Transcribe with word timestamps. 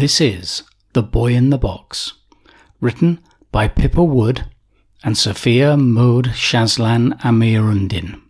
This 0.00 0.18
is 0.18 0.62
The 0.94 1.02
Boy 1.02 1.34
in 1.34 1.50
the 1.50 1.58
Box, 1.58 2.14
written 2.80 3.20
by 3.52 3.68
Pippa 3.68 4.02
Wood 4.02 4.46
and 5.04 5.18
Sophia 5.18 5.76
Maud 5.76 6.28
Shazlan 6.28 7.20
Amirundin. 7.20 8.22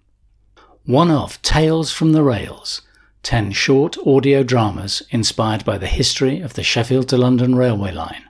One 0.84 1.12
of 1.12 1.40
Tales 1.42 1.92
from 1.92 2.10
the 2.10 2.24
Rails, 2.24 2.82
10 3.22 3.52
short 3.52 3.96
audio 4.04 4.42
dramas 4.42 5.02
inspired 5.10 5.64
by 5.64 5.78
the 5.78 5.86
history 5.86 6.40
of 6.40 6.54
the 6.54 6.64
Sheffield 6.64 7.08
to 7.10 7.16
London 7.16 7.54
railway 7.54 7.92
line, 7.92 8.24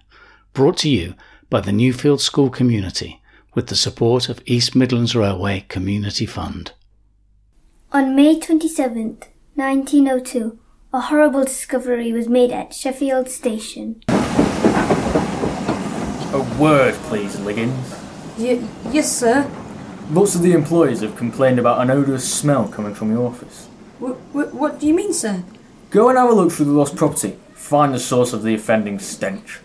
brought 0.52 0.76
to 0.78 0.90
you 0.90 1.14
by 1.48 1.62
the 1.62 1.72
Newfield 1.72 2.20
School 2.20 2.50
community 2.50 3.19
with 3.54 3.66
the 3.68 3.76
support 3.76 4.28
of 4.28 4.40
East 4.46 4.74
Midlands 4.76 5.14
Railway 5.16 5.64
Community 5.68 6.26
Fund. 6.26 6.72
On 7.92 8.14
May 8.14 8.38
27th, 8.38 9.24
1902, 9.56 10.58
a 10.92 11.00
horrible 11.00 11.44
discovery 11.44 12.12
was 12.12 12.28
made 12.28 12.52
at 12.52 12.72
Sheffield 12.74 13.28
Station. 13.28 14.02
A 16.32 16.56
word, 16.60 16.94
please, 16.94 17.38
Liggins. 17.40 17.94
Y- 18.38 18.62
yes, 18.90 19.10
sir. 19.16 19.50
Lots 20.12 20.34
of 20.36 20.42
the 20.42 20.52
employees 20.52 21.00
have 21.00 21.16
complained 21.16 21.58
about 21.58 21.80
an 21.80 21.90
odorous 21.90 22.32
smell 22.32 22.68
coming 22.68 22.94
from 22.94 23.10
your 23.10 23.26
office. 23.26 23.68
W- 23.98 24.16
w- 24.32 24.50
what 24.56 24.78
do 24.78 24.86
you 24.86 24.94
mean, 24.94 25.12
sir? 25.12 25.42
Go 25.90 26.08
and 26.08 26.16
have 26.18 26.30
a 26.30 26.32
look 26.34 26.52
through 26.52 26.66
the 26.66 26.72
lost 26.72 26.94
property. 26.96 27.36
Find 27.54 27.92
the 27.92 27.98
source 27.98 28.32
of 28.32 28.42
the 28.44 28.54
offending 28.54 28.98
stench. 29.00 29.58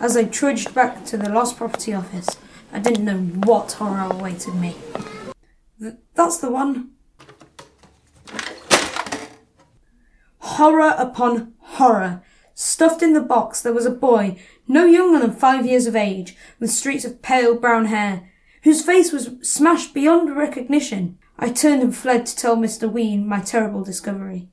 As 0.00 0.16
I 0.16 0.24
trudged 0.24 0.74
back 0.74 1.04
to 1.06 1.16
the 1.16 1.28
lost 1.30 1.56
property 1.56 1.94
office, 1.94 2.28
I 2.72 2.78
didn't 2.78 3.04
know 3.04 3.18
what 3.46 3.72
horror 3.72 4.08
awaited 4.12 4.54
me. 4.54 4.76
Th- 5.80 5.94
that's 6.14 6.38
the 6.38 6.50
one. 6.50 6.90
Horror 10.38 10.94
upon 10.96 11.54
horror. 11.58 12.22
Stuffed 12.54 13.02
in 13.02 13.14
the 13.14 13.22
box, 13.22 13.62
there 13.62 13.72
was 13.72 13.86
a 13.86 13.90
boy, 13.90 14.36
no 14.68 14.84
younger 14.84 15.18
than 15.18 15.32
five 15.34 15.64
years 15.64 15.86
of 15.86 15.96
age, 15.96 16.36
with 16.58 16.70
streaks 16.70 17.04
of 17.04 17.22
pale 17.22 17.54
brown 17.54 17.86
hair, 17.86 18.30
whose 18.64 18.84
face 18.84 19.12
was 19.12 19.30
smashed 19.42 19.94
beyond 19.94 20.36
recognition. 20.36 21.16
I 21.38 21.48
turned 21.50 21.82
and 21.82 21.96
fled 21.96 22.26
to 22.26 22.36
tell 22.36 22.56
Mr. 22.56 22.90
Ween 22.90 23.26
my 23.26 23.40
terrible 23.40 23.82
discovery. 23.82 24.48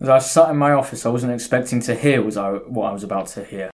As 0.00 0.08
I 0.08 0.18
sat 0.18 0.50
in 0.50 0.56
my 0.56 0.72
office, 0.72 1.06
I 1.06 1.10
wasn't 1.10 1.32
expecting 1.32 1.80
to 1.82 1.94
hear 1.94 2.20
was 2.22 2.36
I, 2.36 2.50
what 2.50 2.90
I 2.90 2.92
was 2.92 3.04
about 3.04 3.28
to 3.28 3.44
hear. 3.44 3.70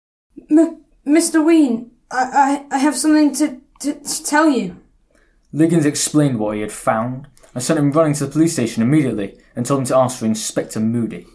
M- 0.51 0.83
Mr. 1.07 1.45
Ween, 1.45 1.91
I, 2.11 2.65
I, 2.71 2.77
I 2.77 2.79
have 2.79 2.97
something 2.97 3.35
to, 3.35 3.61
to, 3.81 3.95
to 3.95 4.25
tell 4.25 4.49
you. 4.49 4.79
Liggins 5.53 5.87
explained 5.87 6.39
what 6.39 6.57
he 6.57 6.61
had 6.61 6.73
found. 6.73 7.29
I 7.55 7.61
sent 7.61 7.79
him 7.79 7.93
running 7.93 8.15
to 8.15 8.27
the 8.27 8.33
police 8.33 8.53
station 8.53 8.83
immediately 8.83 9.39
and 9.55 9.65
told 9.65 9.81
him 9.81 9.87
to 9.87 9.97
ask 9.97 10.19
for 10.19 10.27
Inspector 10.27 10.79
Moody. 10.79 11.27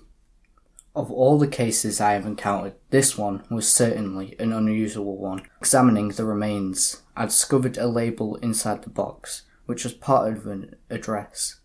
Of 0.94 1.10
all 1.10 1.40
the 1.40 1.48
cases 1.48 2.02
I 2.02 2.14
have 2.14 2.26
encountered, 2.26 2.76
this 2.90 3.18
one 3.18 3.44
was 3.50 3.72
certainly 3.72 4.36
an 4.40 4.52
unusual 4.52 5.18
one. 5.18 5.44
Examining 5.60 6.10
the 6.10 6.26
remains, 6.26 7.02
I 7.16 7.26
discovered 7.26 7.78
a 7.78 7.88
label 7.88 8.36
inside 8.36 8.84
the 8.84 8.90
box, 8.90 9.44
which 9.66 9.86
was 9.86 9.94
part 9.94 10.32
of 10.32 10.46
an 10.48 10.76
address. 10.90 11.62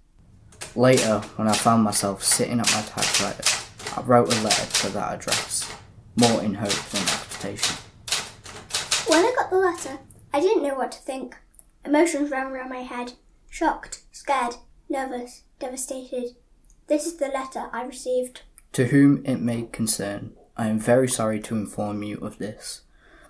Later, 0.76 1.18
when 1.34 1.48
I 1.48 1.54
found 1.54 1.82
myself 1.82 2.22
sitting 2.22 2.60
at 2.60 2.72
my 2.72 2.82
typewriter, 2.82 3.42
I 3.96 4.02
wrote 4.02 4.32
a 4.32 4.40
letter 4.42 4.66
to 4.82 4.88
that 4.90 5.14
address, 5.14 5.70
more 6.14 6.42
in 6.42 6.54
hope 6.54 6.70
than 6.70 7.02
expectation. 7.02 7.76
When 9.08 9.24
I 9.24 9.34
got 9.36 9.50
the 9.50 9.56
letter, 9.56 9.98
I 10.36 10.40
didn't 10.40 10.64
know 10.64 10.74
what 10.74 10.92
to 10.92 10.98
think. 10.98 11.34
Emotions 11.82 12.30
ran 12.30 12.52
round 12.52 12.68
my 12.68 12.82
head 12.82 13.14
shocked, 13.48 14.02
scared, 14.12 14.56
nervous, 14.86 15.44
devastated. 15.58 16.36
This 16.88 17.06
is 17.06 17.16
the 17.16 17.28
letter 17.28 17.70
I 17.72 17.82
received. 17.84 18.42
To 18.72 18.88
whom 18.88 19.24
it 19.24 19.40
may 19.40 19.62
concern, 19.62 20.36
I 20.54 20.68
am 20.68 20.78
very 20.78 21.08
sorry 21.08 21.40
to 21.40 21.56
inform 21.56 22.02
you 22.02 22.18
of 22.18 22.36
this, 22.36 22.82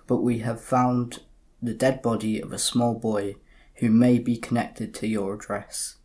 but 0.05 0.17
we 0.17 0.39
have 0.39 0.59
found 0.59 1.21
the 1.61 1.73
dead 1.73 2.01
body 2.01 2.41
of 2.41 2.51
a 2.51 2.59
small 2.59 2.93
boy 2.93 3.35
who 3.75 3.89
may 3.89 4.19
be 4.19 4.35
connected 4.35 4.93
to 4.95 5.07
your 5.07 5.35
address. 5.35 5.95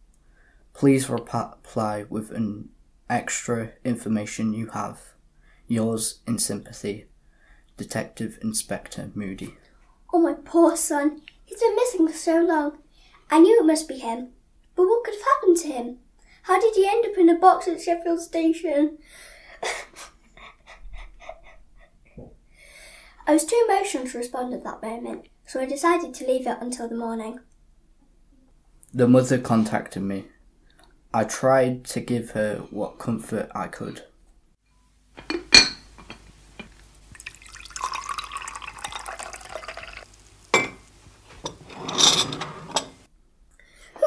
Please 0.72 1.10
reply 1.10 2.04
with 2.08 2.30
an 2.30 2.68
extra 3.10 3.72
information 3.84 4.54
you 4.54 4.68
have. 4.68 5.00
Yours 5.66 6.20
in 6.28 6.38
sympathy, 6.38 7.06
Detective 7.76 8.38
Inspector 8.41 9.10
Moody. 9.16 9.56
Oh, 10.12 10.20
my 10.20 10.34
poor 10.34 10.76
son. 10.76 11.22
He's 11.44 11.60
been 11.60 11.74
missing 11.76 12.06
for 12.06 12.14
so 12.14 12.40
long. 12.42 12.78
I 13.30 13.38
knew 13.38 13.58
it 13.58 13.66
must 13.66 13.88
be 13.88 13.98
him. 13.98 14.32
But 14.76 14.86
what 14.86 15.04
could 15.04 15.14
have 15.14 15.22
happened 15.22 15.56
to 15.58 15.68
him? 15.68 15.98
How 16.42 16.60
did 16.60 16.74
he 16.74 16.86
end 16.86 17.06
up 17.06 17.16
in 17.16 17.28
a 17.28 17.38
box 17.38 17.68
at 17.68 17.80
Sheffield 17.80 18.20
Station? 18.20 18.98
I 23.26 23.32
was 23.32 23.44
too 23.44 23.64
emotional 23.68 24.06
to 24.06 24.18
respond 24.18 24.52
at 24.52 24.64
that 24.64 24.82
moment, 24.82 25.28
so 25.46 25.60
I 25.60 25.66
decided 25.66 26.12
to 26.14 26.26
leave 26.26 26.46
it 26.46 26.58
until 26.60 26.88
the 26.88 26.96
morning. 26.96 27.38
The 28.92 29.06
mother 29.06 29.38
contacted 29.38 30.02
me. 30.02 30.24
I 31.14 31.24
tried 31.24 31.84
to 31.86 32.00
give 32.00 32.32
her 32.32 32.66
what 32.70 32.98
comfort 32.98 33.50
I 33.54 33.68
could. 33.68 34.02
Who 35.28 35.42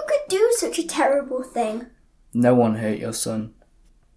could 0.07 0.25
do 0.29 0.53
such 0.65 0.79
a 0.79 0.87
terrible 0.87 1.43
thing? 1.43 1.85
No 2.33 2.55
one 2.55 2.77
hurt 2.77 2.97
your 2.97 3.13
son. 3.13 3.53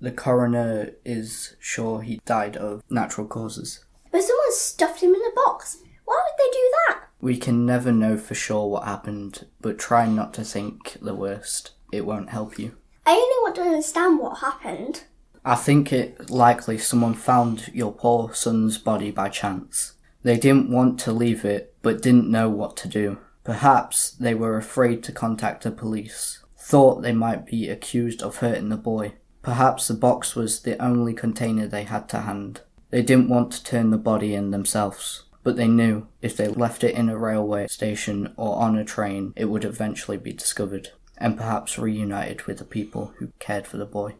The 0.01 0.11
coroner 0.11 0.93
is 1.05 1.57
sure 1.59 2.01
he 2.01 2.21
died 2.25 2.57
of 2.57 2.83
natural 2.89 3.27
causes. 3.27 3.85
But 4.11 4.23
someone 4.23 4.53
stuffed 4.53 5.03
him 5.03 5.15
in 5.15 5.21
a 5.21 5.35
box. 5.35 5.79
Why 6.07 6.19
would 6.25 6.39
they 6.39 6.51
do 6.51 6.73
that? 6.89 7.01
We 7.21 7.37
can 7.37 7.67
never 7.67 7.93
know 7.93 8.17
for 8.17 8.35
sure 8.35 8.67
what 8.67 8.85
happened, 8.85 9.47
but 9.61 9.79
try 9.79 10.07
not 10.07 10.33
to 10.35 10.45
think 10.45 10.97
the 11.03 11.15
worst. 11.15 11.73
It 11.93 12.07
won't 12.07 12.31
help 12.31 12.59
you. 12.59 12.77
I 13.05 13.11
only 13.11 13.43
want 13.43 13.57
to 13.57 13.63
understand 13.63 14.19
what 14.19 14.39
happened. 14.39 15.05
I 15.45 15.55
think 15.55 15.93
it 15.93 16.31
likely 16.31 16.79
someone 16.79 17.15
found 17.15 17.71
your 17.75 17.93
poor 17.93 18.33
son's 18.33 18.79
body 18.79 19.11
by 19.11 19.29
chance. 19.29 19.95
They 20.23 20.39
didn't 20.39 20.71
want 20.71 20.99
to 21.01 21.13
leave 21.13 21.45
it, 21.45 21.75
but 21.83 22.03
didn't 22.03 22.31
know 22.31 22.49
what 22.49 22.77
to 22.79 22.89
do. 22.89 23.19
Perhaps 23.49 24.11
they 24.11 24.35
were 24.35 24.59
afraid 24.59 25.03
to 25.05 25.11
contact 25.11 25.63
the 25.63 25.71
police, 25.71 26.45
thought 26.59 27.01
they 27.01 27.15
might 27.15 27.47
be 27.47 27.71
accused 27.71 28.23
of 28.23 28.37
hurting 28.37 28.69
the 28.69 28.77
boy. 28.77 29.15
Perhaps 29.41 29.89
the 29.89 29.95
box 29.95 30.37
was 30.37 30.61
the 30.61 30.77
only 30.85 31.15
container 31.15 31.67
they 31.67 31.85
had 31.85 32.11
to 32.11 32.19
hand. 32.19 32.61
They 32.91 33.01
didn't 33.01 33.31
want 33.31 33.53
to 33.53 33.65
turn 33.65 33.89
the 33.89 33.97
body 33.97 34.35
in 34.35 34.51
themselves, 34.51 35.25
but 35.45 35.57
they 35.57 35.67
knew 35.67 36.09
if 36.21 36.37
they 36.37 36.47
left 36.47 36.85
it 36.85 36.95
in 36.95 37.09
a 37.09 37.17
railway 37.17 37.69
station 37.69 38.35
or 38.37 38.57
on 38.57 38.77
a 38.77 38.85
train, 38.85 39.33
it 39.35 39.47
would 39.47 39.65
eventually 39.65 40.19
be 40.19 40.35
discovered, 40.35 40.91
and 41.17 41.39
perhaps 41.39 41.79
reunited 41.79 42.43
with 42.43 42.59
the 42.59 42.67
people 42.67 43.15
who 43.17 43.33
cared 43.39 43.67
for 43.67 43.79
the 43.79 43.87
boy. 43.87 44.17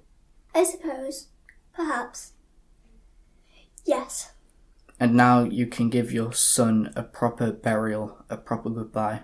I 0.55 0.65
suppose. 0.65 1.27
Perhaps. 1.75 2.33
Yes. 3.85 4.31
And 5.01 5.15
now 5.15 5.45
you 5.45 5.67
can 5.67 5.91
give 5.91 6.13
your 6.13 6.33
son 6.33 6.93
a 6.97 7.05
proper 7.05 7.53
burial, 7.53 8.25
a 8.29 8.37
proper 8.37 8.69
goodbye. 8.69 9.23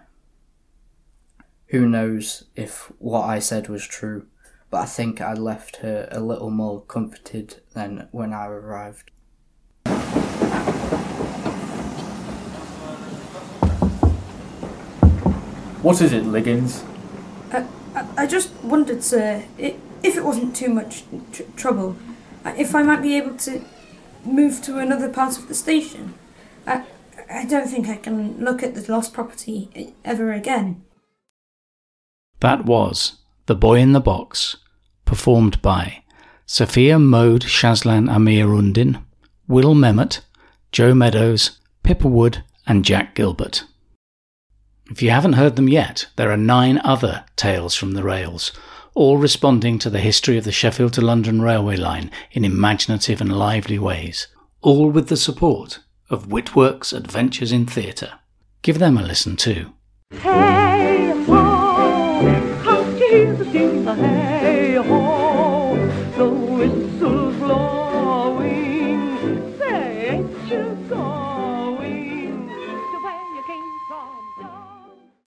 Who 1.68 1.88
knows 1.88 2.44
if 2.54 2.92
what 2.98 3.22
I 3.22 3.40
said 3.40 3.68
was 3.68 3.84
true, 3.84 4.26
but 4.70 4.82
I 4.82 4.86
think 4.86 5.20
I 5.20 5.32
left 5.34 5.76
her 5.76 6.08
a 6.12 6.20
little 6.20 6.50
more 6.50 6.82
comforted 6.82 7.60
than 7.72 8.08
when 8.12 8.32
I 8.32 8.46
arrived. 8.46 9.10
What 15.82 16.00
is 16.00 16.12
it, 16.12 16.24
Liggins? 16.24 16.84
I, 17.52 17.66
I, 17.94 18.06
I 18.18 18.26
just 18.26 18.54
wondered, 18.62 19.02
sir, 19.02 19.44
if 19.58 19.76
it 20.02 20.24
wasn't 20.24 20.54
too 20.54 20.68
much 20.68 21.02
tr- 21.32 21.42
trouble, 21.56 21.96
if 22.46 22.74
I 22.74 22.82
might 22.82 23.02
be 23.02 23.16
able 23.16 23.36
to 23.38 23.64
move 24.26 24.62
to 24.62 24.78
another 24.78 25.08
part 25.08 25.38
of 25.38 25.48
the 25.48 25.54
station. 25.54 26.14
I, 26.66 26.84
I 27.30 27.44
don't 27.44 27.68
think 27.68 27.88
I 27.88 27.96
can 27.96 28.44
look 28.44 28.62
at 28.62 28.74
the 28.74 28.92
lost 28.92 29.12
property 29.12 29.94
ever 30.04 30.32
again. 30.32 30.82
That 32.40 32.64
was 32.64 33.18
The 33.46 33.54
Boy 33.54 33.78
in 33.78 33.92
the 33.92 34.00
Box, 34.00 34.56
performed 35.04 35.62
by 35.62 36.02
Sophia 36.46 36.98
Mode 36.98 37.42
Shazlan 37.42 38.08
Amirundin, 38.10 39.02
Will 39.48 39.74
Memmott, 39.74 40.20
Joe 40.72 40.94
Meadows, 40.94 41.58
Pippa 41.82 42.08
Wood, 42.08 42.44
and 42.66 42.84
Jack 42.84 43.14
Gilbert. 43.14 43.64
If 44.90 45.00
you 45.02 45.10
haven't 45.10 45.34
heard 45.34 45.56
them 45.56 45.68
yet, 45.68 46.08
there 46.16 46.30
are 46.30 46.36
nine 46.36 46.80
other 46.84 47.24
Tales 47.36 47.74
from 47.74 47.92
the 47.92 48.02
Rails, 48.02 48.52
all 48.94 49.18
responding 49.18 49.78
to 49.80 49.90
the 49.90 50.00
history 50.00 50.38
of 50.38 50.44
the 50.44 50.52
Sheffield 50.52 50.92
to 50.92 51.00
London 51.00 51.42
railway 51.42 51.76
line 51.76 52.10
in 52.30 52.44
imaginative 52.44 53.20
and 53.20 53.36
lively 53.36 53.78
ways, 53.78 54.28
all 54.62 54.88
with 54.88 55.08
the 55.08 55.16
support 55.16 55.80
of 56.10 56.28
Whitworks 56.28 56.92
Adventures 56.92 57.50
in 57.50 57.66
Theatre. 57.66 58.12
Give 58.62 58.78
them 58.78 58.96
a 58.96 59.02
listen 59.02 59.34
too. 59.36 59.72
Hey 60.12 61.12
ho, 64.76 66.53